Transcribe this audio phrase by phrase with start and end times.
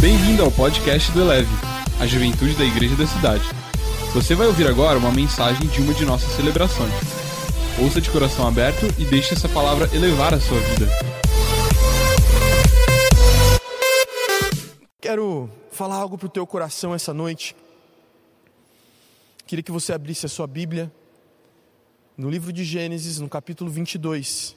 [0.00, 1.50] Bem-vindo ao podcast do Eleve,
[2.00, 3.44] a juventude da igreja da cidade.
[4.14, 6.90] Você vai ouvir agora uma mensagem de uma de nossas celebrações.
[7.78, 10.86] Ouça de coração aberto e deixe essa palavra elevar a sua vida.
[14.98, 17.54] Quero falar algo para o teu coração essa noite.
[19.46, 20.90] Queria que você abrisse a sua Bíblia
[22.16, 24.56] no livro de Gênesis, no capítulo 22.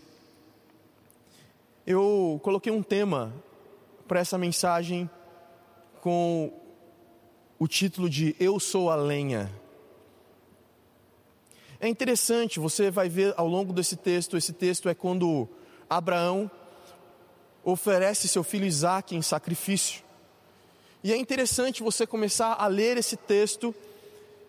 [1.85, 3.33] Eu coloquei um tema
[4.07, 5.09] para essa mensagem
[6.03, 6.51] com
[7.57, 9.49] o título de Eu sou a lenha.
[11.79, 15.47] É interessante, você vai ver ao longo desse texto, esse texto é quando
[15.89, 16.51] Abraão
[17.63, 20.03] oferece seu filho Isaque em sacrifício.
[21.01, 23.73] E é interessante você começar a ler esse texto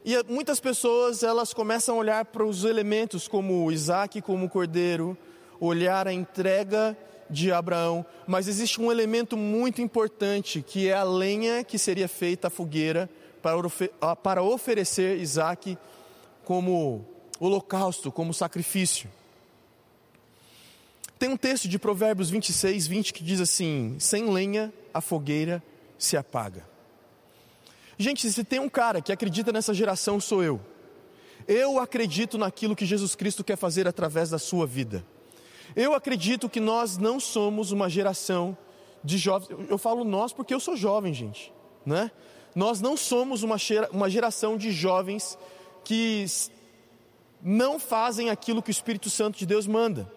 [0.04, 5.16] e muitas pessoas elas começam a olhar para os elementos como Isaac, como cordeiro,
[5.60, 11.64] olhar a entrega de Abraão, mas existe um elemento muito importante que é a lenha
[11.64, 13.08] que seria feita à fogueira
[13.42, 15.76] para, para oferecer Isaac
[16.44, 17.04] como
[17.40, 19.08] holocausto, como sacrifício.
[21.18, 25.62] Tem um texto de Provérbios 26, 20 que diz assim: sem lenha a fogueira
[25.98, 26.64] se apaga.
[27.96, 30.60] Gente, se tem um cara que acredita nessa geração, sou eu.
[31.46, 35.04] Eu acredito naquilo que Jesus Cristo quer fazer através da sua vida.
[35.74, 38.56] Eu acredito que nós não somos uma geração
[39.02, 39.48] de jovens.
[39.68, 41.52] Eu falo nós porque eu sou jovem, gente,
[41.84, 42.10] né?
[42.54, 43.56] Nós não somos uma,
[43.90, 45.36] uma geração de jovens
[45.82, 46.24] que
[47.42, 50.10] não fazem aquilo que o Espírito Santo de Deus manda.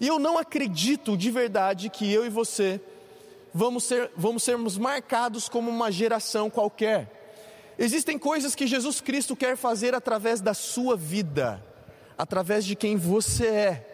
[0.00, 2.80] E eu não acredito de verdade que eu e você
[3.52, 7.14] vamos, ser, vamos sermos marcados como uma geração qualquer.
[7.78, 11.64] Existem coisas que Jesus Cristo quer fazer através da sua vida,
[12.16, 13.87] através de quem você é.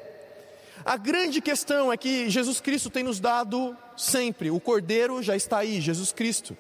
[0.83, 5.59] A grande questão é que Jesus Cristo tem nos dado sempre, o Cordeiro já está
[5.59, 6.57] aí, Jesus Cristo.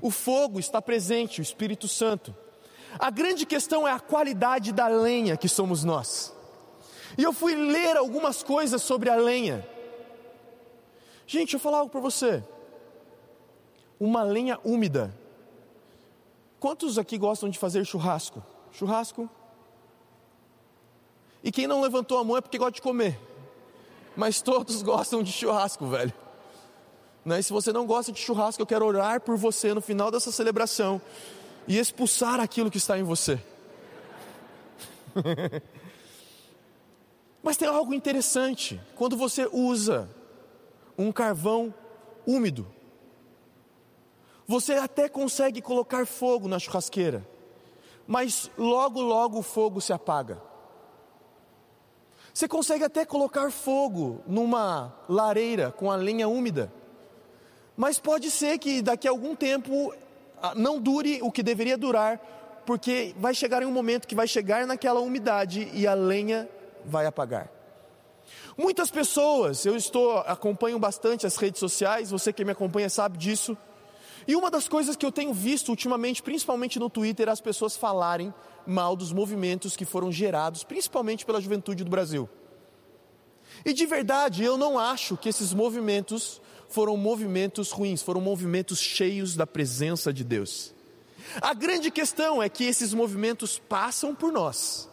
[0.00, 2.34] O fogo está presente, o Espírito Santo.
[2.98, 6.32] A grande questão é a qualidade da lenha que somos nós.
[7.16, 9.66] E eu fui ler algumas coisas sobre a lenha.
[11.26, 12.42] Gente, eu falar algo para você.
[13.98, 15.14] Uma lenha úmida.
[16.60, 18.42] Quantos aqui gostam de fazer churrasco?
[18.72, 19.28] Churrasco?
[21.42, 23.18] E quem não levantou a mão é porque gosta de comer.
[24.18, 26.12] Mas todos gostam de churrasco, velho.
[27.24, 27.40] Né?
[27.40, 31.00] Se você não gosta de churrasco, eu quero orar por você no final dessa celebração
[31.68, 33.40] e expulsar aquilo que está em você.
[37.40, 38.80] Mas tem algo interessante.
[38.96, 40.10] Quando você usa
[40.98, 41.72] um carvão
[42.26, 42.66] úmido.
[44.48, 47.24] Você até consegue colocar fogo na churrasqueira,
[48.06, 50.47] mas logo, logo o fogo se apaga.
[52.38, 56.72] Você consegue até colocar fogo numa lareira com a lenha úmida,
[57.76, 59.92] mas pode ser que daqui a algum tempo
[60.40, 64.28] ah, não dure o que deveria durar, porque vai chegar em um momento que vai
[64.28, 66.48] chegar naquela umidade e a lenha
[66.84, 67.50] vai apagar.
[68.56, 73.58] Muitas pessoas, eu estou acompanho bastante as redes sociais, você que me acompanha sabe disso.
[74.28, 77.76] E uma das coisas que eu tenho visto ultimamente, principalmente no Twitter, é as pessoas
[77.76, 78.32] falarem
[78.66, 82.28] mal dos movimentos que foram gerados, principalmente pela juventude do Brasil.
[83.64, 89.34] E de verdade, eu não acho que esses movimentos foram movimentos ruins, foram movimentos cheios
[89.34, 90.74] da presença de Deus.
[91.40, 94.88] A grande questão é que esses movimentos passam por nós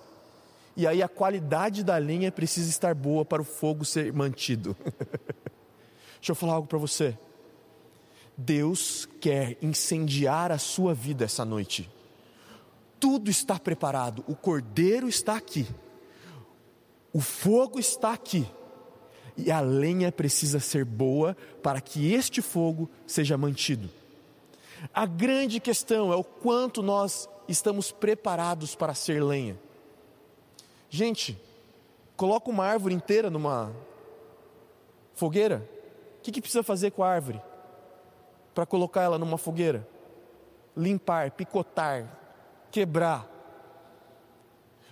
[0.77, 4.75] e aí a qualidade da lenha precisa estar boa para o fogo ser mantido.
[6.19, 7.17] Deixa eu falar algo para você.
[8.37, 11.89] Deus quer incendiar a sua vida essa noite.
[12.99, 15.67] Tudo está preparado, o cordeiro está aqui,
[17.13, 18.47] o fogo está aqui,
[19.37, 23.89] e a lenha precisa ser boa para que este fogo seja mantido.
[24.93, 29.57] A grande questão é o quanto nós estamos preparados para ser lenha.
[30.89, 31.37] Gente,
[32.15, 33.73] coloca uma árvore inteira numa
[35.13, 35.67] fogueira.
[36.19, 37.41] O que, que precisa fazer com a árvore
[38.55, 39.85] para colocar ela numa fogueira?
[40.75, 42.07] Limpar, picotar,
[42.71, 43.29] quebrar.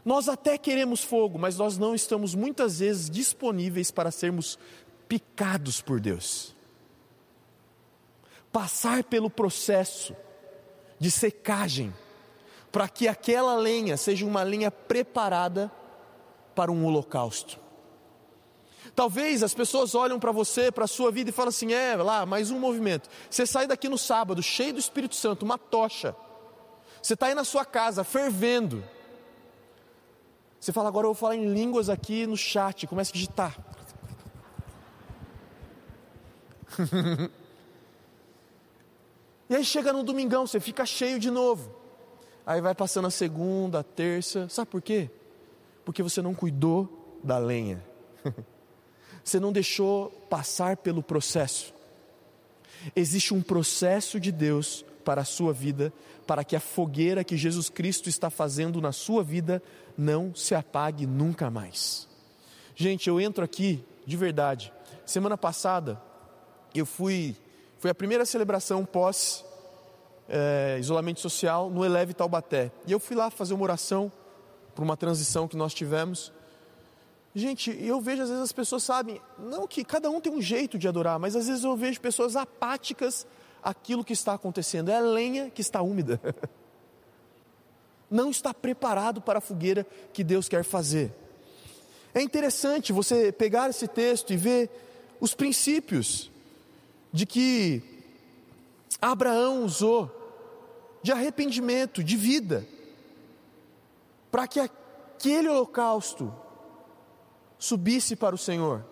[0.03, 4.59] Nós até queremos fogo, mas nós não estamos muitas vezes disponíveis para sermos
[5.07, 6.53] picados por Deus.
[8.51, 10.13] Passar pelo processo
[10.99, 11.93] de secagem,
[12.69, 15.71] para que aquela lenha seja uma lenha preparada
[16.53, 17.62] para um holocausto.
[18.95, 22.25] Talvez as pessoas olham para você, para a sua vida e falam assim: é, lá,
[22.25, 23.09] mais um movimento.
[23.29, 26.15] Você sai daqui no sábado, cheio do Espírito Santo, uma tocha.
[27.01, 28.83] Você está aí na sua casa, fervendo.
[30.59, 33.57] Você fala, agora eu vou falar em línguas aqui no chat, começa a digitar.
[39.49, 41.75] E aí chega no domingão, você fica cheio de novo.
[42.43, 44.49] Aí vai passando a segunda, a terça.
[44.49, 45.11] Sabe por quê?
[45.85, 47.83] Porque você não cuidou da lenha.
[49.23, 51.73] Você não deixou passar pelo processo.
[52.95, 55.93] Existe um processo de Deus para a sua vida,
[56.25, 59.61] para que a fogueira que Jesus Cristo está fazendo na sua vida
[59.97, 62.07] não se apague nunca mais.
[62.75, 64.73] Gente, eu entro aqui de verdade.
[65.05, 66.01] Semana passada
[66.73, 67.35] eu fui,
[67.77, 69.45] foi a primeira celebração pós
[70.27, 72.71] é, isolamento social no Eleve Taubaté.
[72.87, 74.11] E eu fui lá fazer uma oração
[74.73, 76.31] para uma transição que nós tivemos.
[77.35, 80.77] Gente, eu vejo às vezes as pessoas sabem, não que cada um tem um jeito
[80.77, 83.25] de adorar, mas às vezes eu vejo pessoas apáticas
[83.63, 84.89] àquilo que está acontecendo.
[84.89, 86.21] É a lenha que está úmida.
[88.11, 91.11] Não está preparado para a fogueira que Deus quer fazer.
[92.13, 94.69] É interessante você pegar esse texto e ver
[95.19, 96.29] os princípios
[97.11, 97.81] de que
[99.01, 100.11] Abraão usou
[101.01, 102.67] de arrependimento, de vida,
[104.29, 106.31] para que aquele holocausto
[107.63, 108.83] subisse para o Senhor.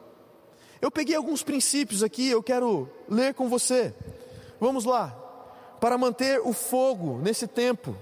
[0.82, 3.94] Eu peguei alguns princípios aqui, eu quero ler com você.
[4.62, 5.10] Vamos lá.
[5.82, 7.98] Para manter o fogo nesse tempo,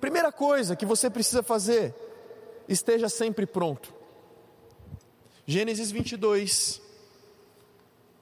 [0.00, 1.94] primeira coisa que você precisa fazer,
[2.68, 3.94] esteja sempre pronto.
[5.46, 6.82] Gênesis 22,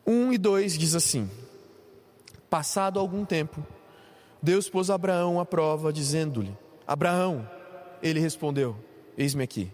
[0.06, 1.30] 1 e 2 diz assim:
[2.50, 3.66] Passado algum tempo,
[4.42, 6.54] Deus pôs Abraão à prova, dizendo-lhe:
[6.86, 7.48] Abraão,
[8.02, 8.76] ele respondeu:
[9.16, 9.70] Eis-me aqui.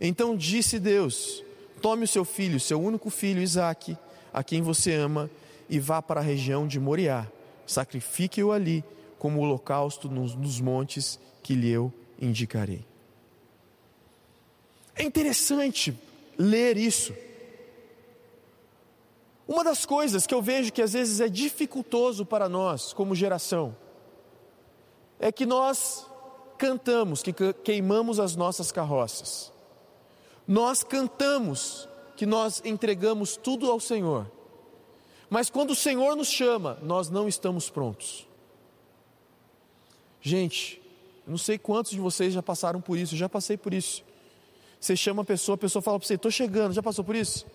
[0.00, 1.44] Então disse Deus:
[1.80, 3.96] Tome o seu filho, seu único filho Isaque,
[4.32, 5.30] a quem você ama,
[5.68, 7.26] e vá para a região de Moriá.
[7.66, 8.84] Sacrifique-o ali,
[9.18, 12.84] como holocausto nos, nos montes que lhe eu indicarei.
[14.94, 15.98] É interessante
[16.38, 17.14] ler isso.
[19.46, 23.76] Uma das coisas que eu vejo que às vezes é dificultoso para nós, como geração,
[25.18, 26.06] é que nós
[26.56, 27.32] cantamos que
[27.62, 29.52] queimamos as nossas carroças.
[30.46, 34.30] Nós cantamos que nós entregamos tudo ao Senhor.
[35.28, 38.26] Mas quando o Senhor nos chama, nós não estamos prontos.
[40.20, 40.80] Gente,
[41.26, 44.04] não sei quantos de vocês já passaram por isso, eu já passei por isso.
[44.78, 46.72] Você chama a pessoa, a pessoa fala para você: "Estou chegando".
[46.72, 47.46] Já passou por isso?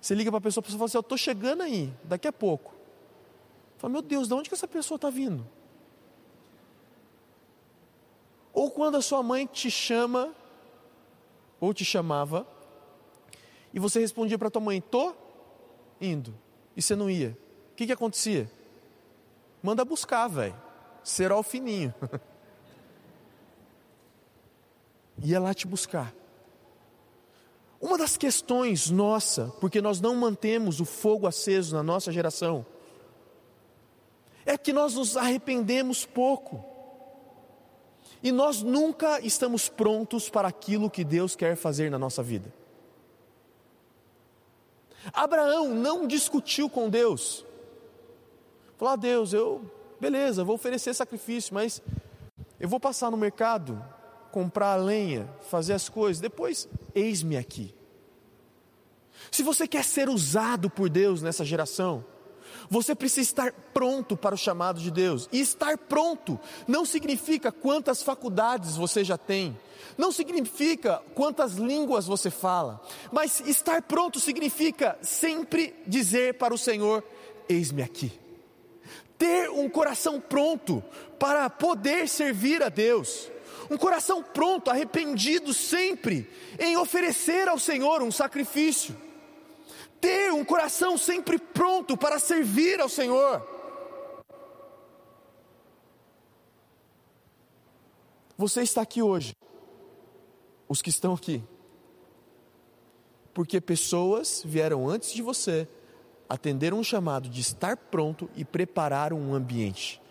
[0.00, 2.32] Você liga para a pessoa, a pessoa fala assim: Eu estou chegando aí, daqui a
[2.32, 2.74] pouco.
[3.78, 5.46] Fala, meu Deus, de onde que essa pessoa está vindo?
[8.52, 10.34] Ou quando a sua mãe te chama,
[11.62, 12.44] ou te chamava,
[13.72, 15.14] e você respondia para tua mãe: Tô
[16.00, 16.36] indo,
[16.76, 17.38] e você não ia.
[17.70, 18.50] O que, que acontecia?
[19.62, 20.60] Manda buscar, velho.
[21.04, 21.94] Será o fininho.
[25.22, 26.12] ia lá te buscar.
[27.80, 32.66] Uma das questões nossa, porque nós não mantemos o fogo aceso na nossa geração,
[34.44, 36.71] é que nós nos arrependemos pouco.
[38.22, 42.52] E nós nunca estamos prontos para aquilo que Deus quer fazer na nossa vida.
[45.12, 47.44] Abraão não discutiu com Deus.
[48.76, 49.64] Falou: ah, Deus, eu,
[50.00, 51.82] beleza, vou oferecer sacrifício, mas
[52.60, 53.82] eu vou passar no mercado,
[54.30, 57.74] comprar a lenha, fazer as coisas, depois, eis-me aqui.
[59.30, 62.04] Se você quer ser usado por Deus nessa geração,
[62.70, 65.28] você precisa estar pronto para o chamado de Deus.
[65.32, 69.56] E estar pronto não significa quantas faculdades você já tem,
[69.96, 77.04] não significa quantas línguas você fala, mas estar pronto significa sempre dizer para o Senhor:
[77.48, 78.12] Eis-me aqui.
[79.18, 80.82] Ter um coração pronto
[81.18, 83.30] para poder servir a Deus
[83.70, 88.94] um coração pronto, arrependido sempre em oferecer ao Senhor um sacrifício,
[90.02, 93.40] ter um coração sempre pronto para servir ao Senhor.
[98.36, 99.36] Você está aqui hoje,
[100.68, 101.40] os que estão aqui,
[103.32, 105.68] porque pessoas vieram antes de você,
[106.28, 110.02] atenderam um chamado de estar pronto e prepararam um ambiente.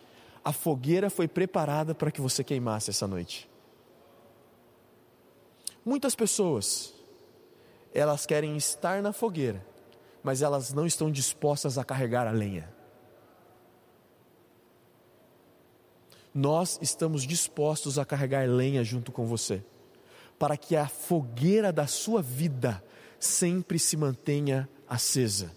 [0.45, 3.49] A fogueira foi preparada para que você queimasse essa noite.
[5.83, 6.93] Muitas pessoas,
[7.93, 9.65] elas querem estar na fogueira,
[10.23, 12.71] mas elas não estão dispostas a carregar a lenha.
[16.33, 19.63] Nós estamos dispostos a carregar lenha junto com você,
[20.39, 22.81] para que a fogueira da sua vida
[23.19, 25.51] sempre se mantenha acesa.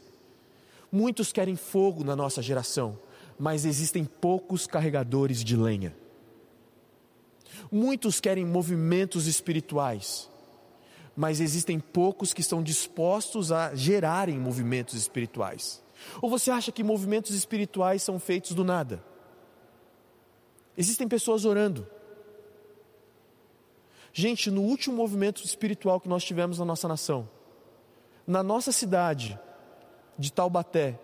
[0.90, 2.98] Muitos querem fogo na nossa geração,
[3.38, 5.94] mas existem poucos carregadores de lenha.
[7.70, 10.30] Muitos querem movimentos espirituais,
[11.16, 15.82] mas existem poucos que estão dispostos a gerarem movimentos espirituais.
[16.20, 19.02] Ou você acha que movimentos espirituais são feitos do nada?
[20.76, 21.86] Existem pessoas orando.
[24.12, 27.28] Gente, no último movimento espiritual que nós tivemos na nossa nação,
[28.26, 29.38] na nossa cidade
[30.18, 30.98] de Taubaté,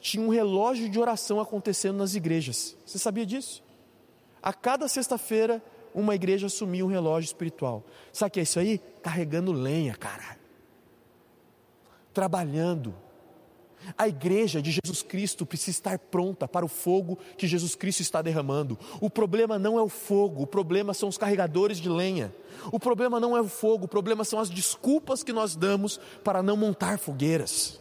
[0.00, 2.76] tinha um relógio de oração acontecendo nas igrejas.
[2.86, 3.62] Você sabia disso?
[4.42, 5.62] A cada sexta-feira,
[5.98, 7.84] uma igreja assumia um relógio espiritual.
[8.12, 8.80] Sabe o que é isso aí?
[9.02, 10.38] Carregando lenha, cara.
[12.12, 12.94] Trabalhando.
[13.96, 18.20] A igreja de Jesus Cristo precisa estar pronta para o fogo que Jesus Cristo está
[18.20, 18.78] derramando.
[19.00, 22.34] O problema não é o fogo, o problema são os carregadores de lenha.
[22.70, 26.42] O problema não é o fogo, o problema são as desculpas que nós damos para
[26.42, 27.80] não montar fogueiras.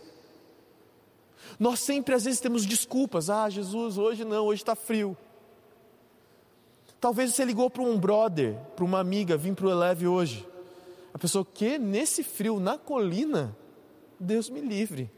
[1.59, 3.29] Nós sempre às vezes temos desculpas.
[3.29, 5.17] Ah, Jesus, hoje não, hoje está frio.
[6.99, 10.47] Talvez você ligou para um brother, para uma amiga, vim para o Eleve hoje.
[11.13, 13.55] A pessoa, que nesse frio, na colina,
[14.19, 15.09] Deus me livre.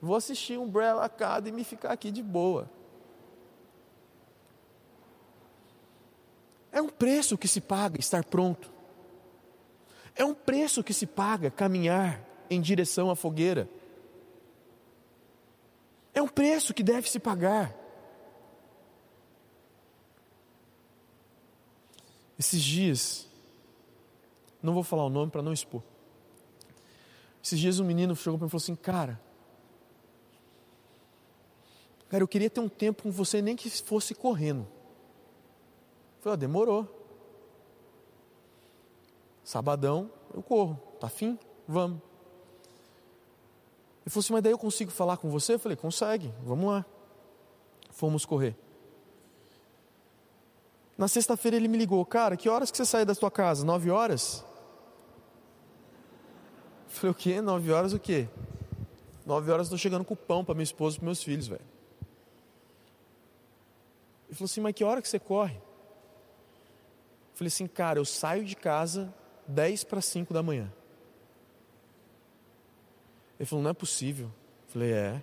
[0.00, 2.70] Vou assistir um Umbrella Academy e ficar aqui de boa.
[6.72, 8.70] É um preço que se paga estar pronto.
[10.14, 13.68] É um preço que se paga caminhar em direção à fogueira.
[16.14, 17.74] É um preço que deve se pagar.
[22.40, 23.28] Esses dias,
[24.62, 25.82] não vou falar o nome para não expor.
[27.44, 29.20] Esses dias um menino chegou para mim e falou assim: Cara,
[32.08, 34.60] cara, eu queria ter um tempo com você, nem que fosse correndo.
[34.60, 36.88] Eu falei: oh, Demorou.
[39.44, 40.80] Sabadão, eu corro.
[40.98, 41.38] Tá afim?
[41.68, 42.00] Vamos.
[44.00, 45.56] Ele falou assim: Mas daí eu consigo falar com você?
[45.56, 46.86] Eu falei: Consegue, vamos lá.
[47.90, 48.56] Fomos correr.
[51.00, 53.64] Na sexta-feira ele me ligou: Cara, que horas que você sai da sua casa?
[53.64, 54.44] Nove horas?
[56.84, 57.40] Eu falei: O quê?
[57.40, 58.28] Nove horas o quê?
[59.24, 61.64] Nove horas eu estou chegando com pão para minha esposa e para meus filhos, velho.
[64.28, 65.56] Ele falou assim: Mas que hora que você corre?
[65.56, 65.62] Eu
[67.32, 69.10] falei assim: Cara, eu saio de casa
[69.48, 70.70] dez para cinco da manhã.
[73.38, 74.26] Ele falou: Não é possível.
[74.26, 75.22] Eu falei: É.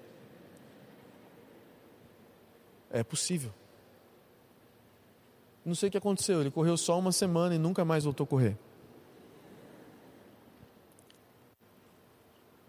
[2.90, 3.54] É possível.
[5.68, 6.40] Não sei o que aconteceu.
[6.40, 8.58] Ele correu só uma semana e nunca mais voltou a correr.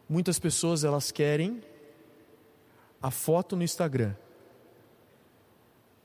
[0.08, 1.62] Muitas pessoas elas querem
[3.00, 4.16] a foto no Instagram,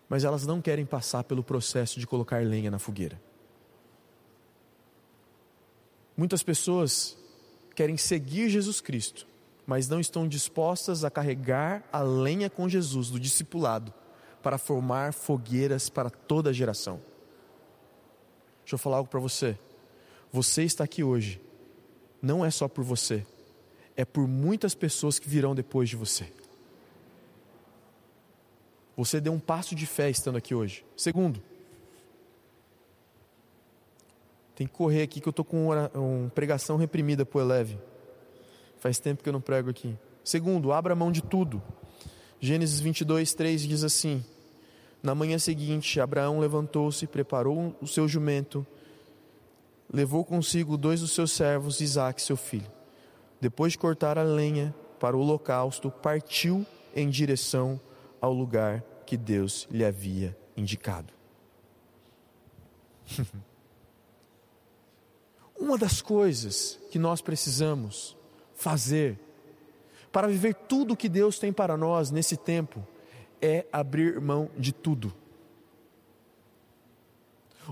[0.08, 3.20] mas elas não querem passar pelo processo de colocar lenha na fogueira.
[6.16, 7.18] Muitas pessoas
[7.74, 9.26] querem seguir Jesus Cristo,
[9.66, 13.92] mas não estão dispostas a carregar a lenha com Jesus do discipulado
[14.44, 17.00] para formar fogueiras para toda a geração.
[18.64, 19.58] Deixa eu falar algo para você.
[20.32, 21.42] Você está aqui hoje,
[22.22, 23.26] não é só por você,
[23.96, 26.32] é por muitas pessoas que virão depois de você.
[28.98, 30.86] Você deu um passo de fé estando aqui hoje.
[30.96, 31.42] Segundo,
[34.56, 37.80] tem que correr aqui que eu estou com uma, uma pregação reprimida o Eleve.
[38.78, 39.98] Faz tempo que eu não prego aqui.
[40.24, 41.62] Segundo, abra mão de tudo.
[42.40, 44.24] Gênesis 22, 3 diz assim:
[45.04, 48.66] Na manhã seguinte, Abraão levantou-se, preparou o seu jumento,
[49.92, 52.72] levou consigo dois dos seus servos, Isaque, seu filho.
[53.42, 57.82] Depois de cortar a lenha para o holocausto, partiu em direção
[58.22, 61.14] ao lugar que Deus lhe havia indicado.
[65.60, 68.16] Uma das coisas que nós precisamos
[68.56, 69.20] fazer
[70.14, 72.88] para viver tudo o que Deus tem para nós nesse tempo
[73.44, 75.14] é abrir mão de tudo.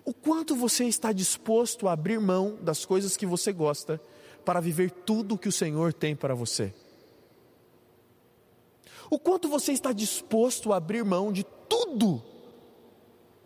[0.03, 4.01] O quanto você está disposto a abrir mão das coisas que você gosta
[4.43, 6.73] para viver tudo o que o Senhor tem para você?
[9.09, 12.21] O quanto você está disposto a abrir mão de tudo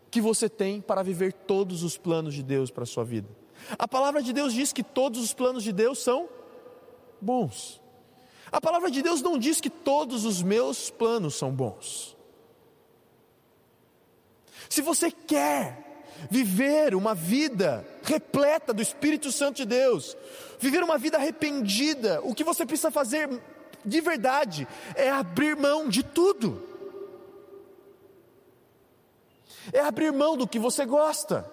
[0.09, 3.29] que você tem para viver todos os planos de Deus para a sua vida?
[3.77, 6.27] A palavra de Deus diz que todos os planos de Deus são
[7.21, 7.81] bons.
[8.51, 12.14] A palavra de Deus não diz que todos os meus planos são bons.
[14.69, 15.85] Se você quer
[16.29, 20.15] viver uma vida repleta do Espírito Santo de Deus,
[20.59, 23.29] viver uma vida arrependida, o que você precisa fazer
[23.83, 26.61] de verdade é abrir mão de tudo.
[29.71, 31.49] É abrir mão do que você gosta.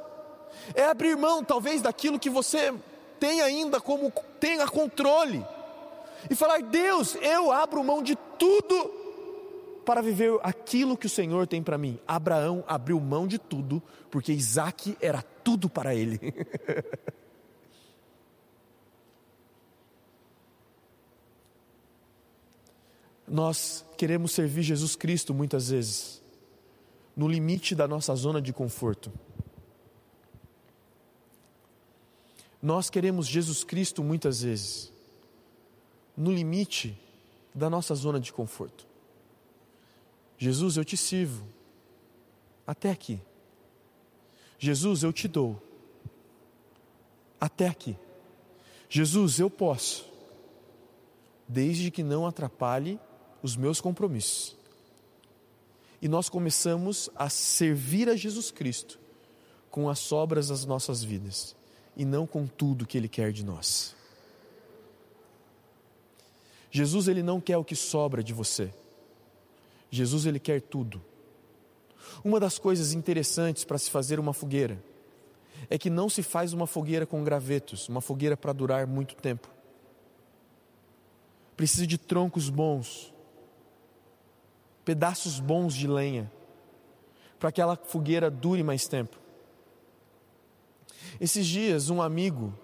[0.74, 2.72] É abrir mão talvez daquilo que você
[3.18, 5.44] tem ainda como tenha controle
[6.30, 9.01] e falar: Deus, eu abro mão de tudo
[9.84, 11.98] para viver aquilo que o Senhor tem para mim.
[12.06, 16.18] Abraão abriu mão de tudo, porque Isaac era tudo para ele.
[23.26, 26.20] Nós queremos servir Jesus Cristo muitas vezes,
[27.16, 29.10] no limite da nossa zona de conforto.
[32.60, 34.92] Nós queremos Jesus Cristo muitas vezes,
[36.16, 36.94] no limite
[37.54, 38.91] da nossa zona de conforto.
[40.42, 41.46] Jesus, eu te sirvo,
[42.66, 43.20] até aqui.
[44.58, 45.62] Jesus, eu te dou,
[47.40, 47.96] até aqui.
[48.88, 50.04] Jesus, eu posso,
[51.46, 52.98] desde que não atrapalhe
[53.40, 54.56] os meus compromissos.
[56.00, 58.98] E nós começamos a servir a Jesus Cristo
[59.70, 61.54] com as sobras das nossas vidas
[61.96, 63.94] e não com tudo que Ele quer de nós.
[66.68, 68.74] Jesus, Ele não quer o que sobra de você.
[69.92, 71.02] Jesus, Ele quer tudo.
[72.24, 74.82] Uma das coisas interessantes para se fazer uma fogueira
[75.68, 79.48] é que não se faz uma fogueira com gravetos, uma fogueira para durar muito tempo.
[81.54, 83.12] Precisa de troncos bons,
[84.82, 86.32] pedaços bons de lenha,
[87.38, 89.20] para que aquela fogueira dure mais tempo.
[91.20, 92.54] Esses dias, um amigo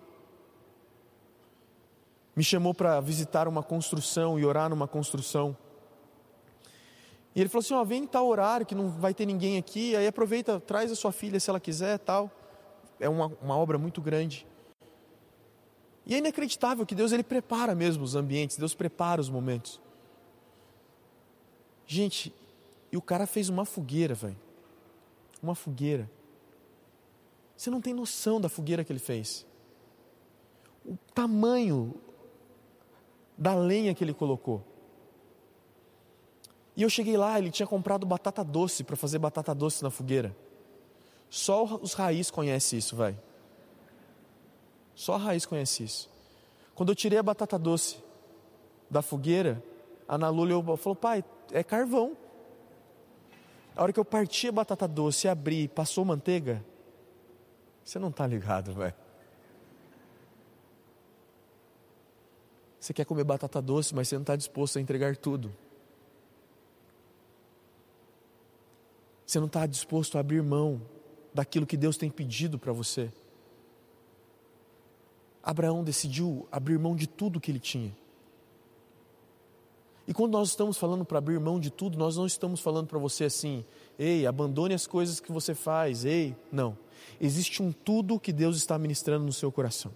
[2.35, 5.55] me chamou para visitar uma construção e orar numa construção.
[7.39, 9.95] E ele falou assim: ó, vem em tal horário que não vai ter ninguém aqui,
[9.95, 12.29] aí aproveita, traz a sua filha se ela quiser tal.
[12.99, 14.45] É uma, uma obra muito grande.
[16.05, 19.81] E é inacreditável que Deus ele prepara mesmo os ambientes, Deus prepara os momentos.
[21.87, 22.35] Gente,
[22.91, 24.37] e o cara fez uma fogueira, velho.
[25.41, 26.11] Uma fogueira.
[27.57, 29.47] Você não tem noção da fogueira que ele fez.
[30.85, 31.95] O tamanho
[33.37, 34.65] da lenha que ele colocou.
[36.79, 40.35] E eu cheguei lá, ele tinha comprado batata doce para fazer batata doce na fogueira.
[41.29, 43.19] Só os raiz conhecem isso, vai.
[44.95, 46.09] Só a raiz conhece isso.
[46.77, 47.99] Quando eu tirei a batata doce
[48.89, 49.61] da fogueira,
[50.07, 52.17] a Ana Lula falou: pai, é carvão.
[53.75, 56.65] A hora que eu parti a batata doce, abri, passou manteiga,
[57.83, 58.95] você não está ligado, velho.
[62.79, 65.53] Você quer comer batata doce, mas você não está disposto a entregar tudo.
[69.29, 70.81] Você não está disposto a abrir mão
[71.35, 73.13] daquilo que Deus tem pedido para você.
[75.43, 77.95] Abraão decidiu abrir mão de tudo que ele tinha.
[80.07, 82.99] E quando nós estamos falando para abrir mão de tudo, nós não estamos falando para
[82.99, 83.63] você assim,
[83.99, 86.75] ei, abandone as coisas que você faz, ei, não
[87.21, 89.93] existe um tudo que Deus está ministrando no seu coração.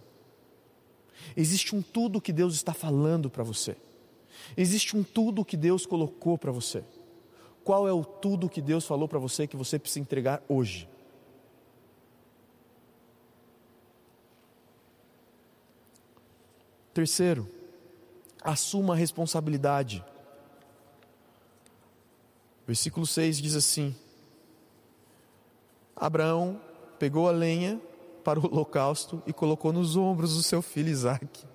[1.35, 3.77] Existe um tudo que Deus está falando para você.
[4.57, 6.85] Existe um tudo que Deus colocou para você.
[7.65, 10.89] Qual é o tudo que Deus falou para você que você precisa entregar hoje?
[16.93, 17.49] Terceiro,
[18.43, 20.05] assuma a responsabilidade.
[22.67, 23.95] Versículo 6 diz assim:
[25.97, 26.61] Abraão
[26.99, 27.81] pegou a lenha
[28.23, 31.47] para o holocausto e colocou nos ombros do seu filho Isaque.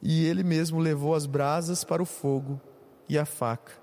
[0.00, 2.60] E ele mesmo levou as brasas para o fogo
[3.08, 3.81] e a faca.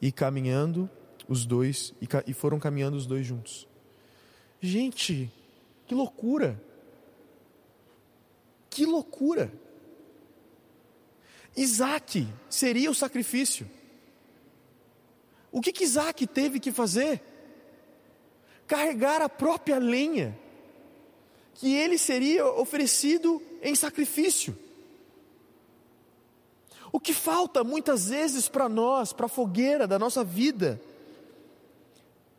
[0.00, 0.88] E caminhando
[1.28, 1.94] os dois,
[2.26, 3.66] e foram caminhando os dois juntos.
[4.60, 5.30] Gente,
[5.86, 6.60] que loucura!
[8.68, 9.52] Que loucura!
[11.56, 13.68] Isaac seria o sacrifício.
[15.52, 17.22] O que, que Isaac teve que fazer?
[18.70, 20.38] carregar a própria lenha,
[21.54, 24.56] que ele seria oferecido em sacrifício.
[26.92, 30.80] O que falta muitas vezes para nós, para a fogueira da nossa vida,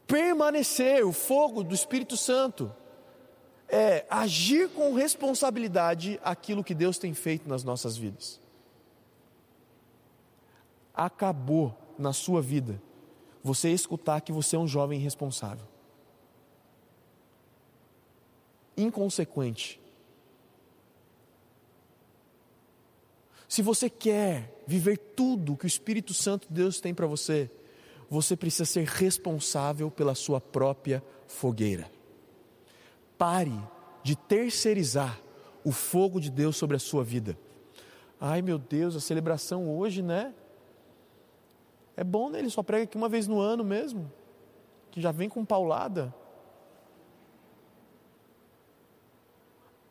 [0.06, 2.72] permanecer o fogo do Espírito Santo,
[3.70, 8.40] é agir com responsabilidade aquilo que Deus tem feito nas nossas vidas.
[10.94, 12.82] Acabou na sua vida
[13.42, 15.72] você escutar que você é um jovem irresponsável.
[18.78, 19.81] inconsequente.
[23.52, 27.52] Se você quer viver tudo que o Espírito Santo de Deus tem para você,
[28.10, 31.92] você precisa ser responsável pela sua própria fogueira.
[33.18, 33.52] Pare
[34.04, 35.20] de terceirizar
[35.66, 37.38] o fogo de Deus sobre a sua vida.
[38.22, 40.34] Ai meu Deus, a celebração hoje, né?
[41.98, 42.40] É bom, né?
[42.40, 44.10] Ele só prega aqui uma vez no ano mesmo,
[44.92, 46.16] que já vem com paulada.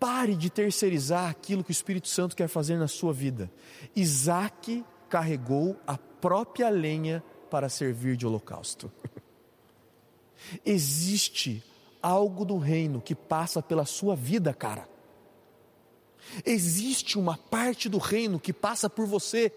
[0.00, 3.50] Pare de terceirizar aquilo que o Espírito Santo quer fazer na sua vida.
[3.94, 8.90] Isaac carregou a própria lenha para servir de holocausto.
[10.64, 11.62] Existe
[12.02, 14.88] algo do reino que passa pela sua vida, cara.
[16.44, 19.52] Existe uma parte do reino que passa por você.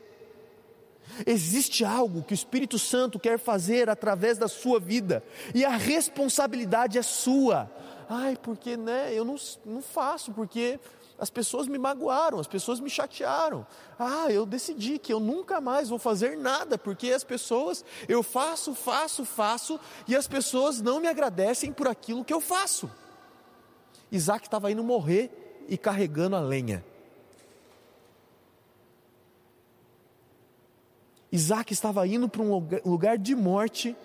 [1.25, 6.97] Existe algo que o Espírito Santo quer fazer através da sua vida, e a responsabilidade
[6.97, 7.69] é sua.
[8.15, 10.79] Ai, porque né, eu não, não faço, porque
[11.17, 13.65] as pessoas me magoaram, as pessoas me chatearam.
[13.97, 18.75] Ah, eu decidi que eu nunca mais vou fazer nada, porque as pessoas, eu faço,
[18.75, 22.87] faço, faço, e as pessoas não me agradecem por aquilo que eu faço.
[24.11, 26.85] Isaac estava indo morrer e carregando a lenha.
[31.31, 33.95] Isaac estava indo para um lugar de morte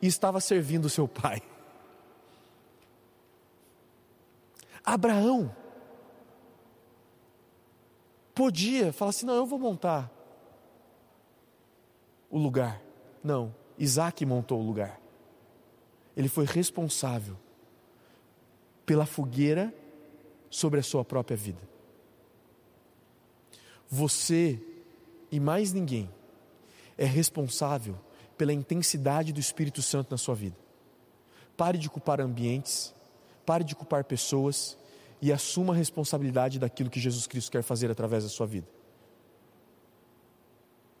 [0.00, 1.42] e estava servindo seu pai.
[4.94, 5.54] Abraão
[8.34, 10.10] podia falar assim: não, eu vou montar
[12.30, 12.80] o lugar.
[13.22, 15.00] Não, Isaac montou o lugar.
[16.16, 17.36] Ele foi responsável
[18.86, 19.74] pela fogueira
[20.48, 21.60] sobre a sua própria vida.
[23.88, 24.60] Você
[25.30, 26.10] e mais ninguém
[26.96, 27.98] é responsável
[28.36, 30.56] pela intensidade do Espírito Santo na sua vida.
[31.56, 32.94] Pare de culpar ambientes,
[33.48, 34.76] pare de culpar pessoas
[35.22, 38.68] e assuma a responsabilidade daquilo que Jesus Cristo quer fazer através da sua vida.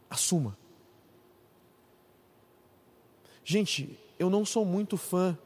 [0.08, 0.56] Assuma.
[3.44, 5.36] Gente, eu não sou muito fã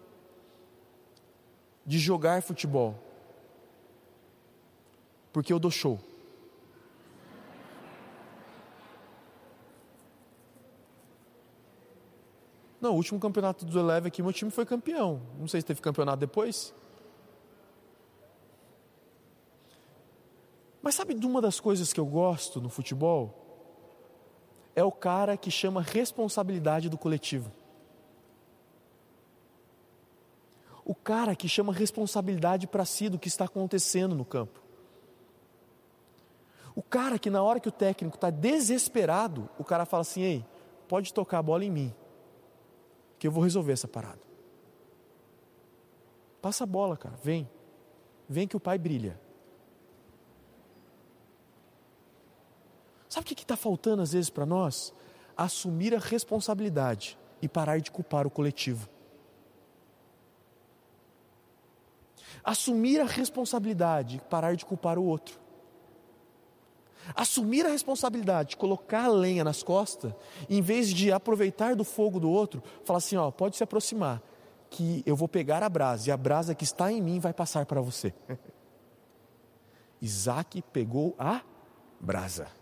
[1.84, 2.96] de jogar futebol,
[5.32, 5.98] porque eu dou show.
[12.80, 15.20] Não, o último campeonato do Eleve aqui, meu time foi campeão.
[15.36, 16.72] Não sei se teve campeonato depois.
[20.82, 23.38] Mas sabe de uma das coisas que eu gosto no futebol?
[24.74, 27.52] É o cara que chama responsabilidade do coletivo.
[30.84, 34.60] O cara que chama responsabilidade para si do que está acontecendo no campo.
[36.74, 40.44] O cara que na hora que o técnico está desesperado, o cara fala assim: ei,
[40.88, 41.94] pode tocar a bola em mim
[43.18, 44.20] que eu vou resolver essa parada.
[46.40, 47.48] Passa a bola, cara, vem.
[48.28, 49.20] Vem que o pai brilha.
[53.12, 54.90] Sabe o que está faltando às vezes para nós?
[55.36, 58.88] Assumir a responsabilidade e parar de culpar o coletivo.
[62.42, 65.38] Assumir a responsabilidade e parar de culpar o outro.
[67.14, 70.14] Assumir a responsabilidade, colocar a lenha nas costas,
[70.48, 74.22] em vez de aproveitar do fogo do outro, falar assim: ó, pode se aproximar,
[74.70, 77.66] que eu vou pegar a brasa e a brasa que está em mim vai passar
[77.66, 78.14] para você.
[80.00, 81.42] Isaac pegou a
[82.00, 82.61] brasa.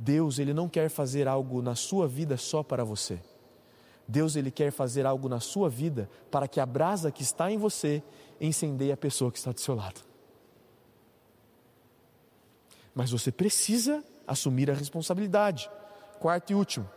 [0.00, 3.20] Deus, ele não quer fazer algo na sua vida só para você.
[4.06, 7.58] Deus, ele quer fazer algo na sua vida para que a brasa que está em
[7.58, 8.02] você
[8.40, 10.00] incendeie a pessoa que está do seu lado.
[12.94, 15.68] Mas você precisa assumir a responsabilidade.
[16.20, 16.88] Quarto e último.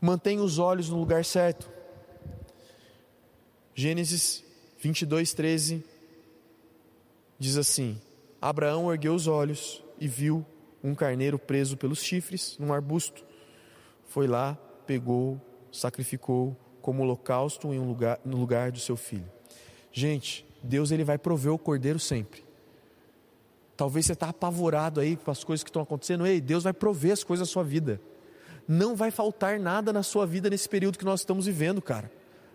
[0.00, 1.70] Mantenha os olhos no lugar certo.
[3.74, 4.42] Gênesis
[4.78, 5.84] 22, 13
[7.38, 8.00] diz assim:
[8.44, 10.44] Abraão ergueu os olhos e viu
[10.82, 13.24] um carneiro preso pelos chifres num arbusto.
[14.06, 15.40] Foi lá, pegou,
[15.72, 19.24] sacrificou como holocausto em um lugar, no lugar do seu filho.
[19.90, 22.44] Gente, Deus ele vai prover o cordeiro sempre.
[23.78, 26.26] Talvez você está apavorado aí com as coisas que estão acontecendo.
[26.26, 27.98] Ei, Deus vai prover as coisas da sua vida.
[28.68, 32.12] Não vai faltar nada na sua vida nesse período que nós estamos vivendo, cara.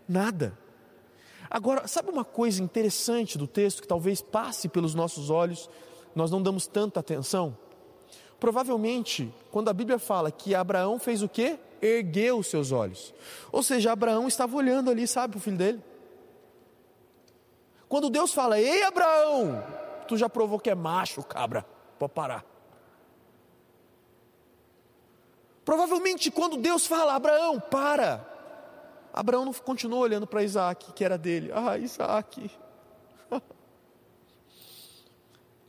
[0.08, 0.56] Nada.
[1.50, 5.68] Agora, sabe uma coisa interessante do texto que talvez passe pelos nossos olhos,
[6.14, 7.56] nós não damos tanta atenção?
[8.38, 11.58] Provavelmente, quando a Bíblia fala que Abraão fez o quê?
[11.82, 13.12] Ergueu os seus olhos.
[13.50, 15.82] Ou seja, Abraão estava olhando ali, sabe, para o filho dele.
[17.88, 19.64] Quando Deus fala, ei Abraão,
[20.06, 21.66] tu já provou que é macho, cabra,
[21.98, 22.44] pode parar.
[25.64, 28.29] Provavelmente quando Deus fala, Abraão, para.
[29.12, 31.50] Abraão não continuou olhando para Isaac, que era dele.
[31.52, 32.50] Ah, Isaac.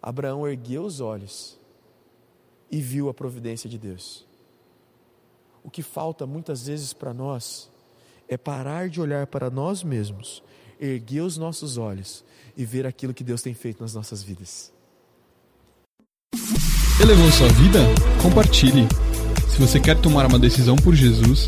[0.02, 1.60] Abraão ergueu os olhos
[2.70, 4.26] e viu a providência de Deus.
[5.64, 7.70] O que falta muitas vezes para nós
[8.28, 10.44] é parar de olhar para nós mesmos
[10.82, 12.24] erguer os nossos olhos
[12.58, 14.74] e ver aquilo que Deus tem feito nas nossas vidas.
[17.00, 17.80] Elevou sua vida?
[18.22, 18.88] Compartilhe.
[19.50, 21.48] Se você quer tomar uma decisão por Jesus,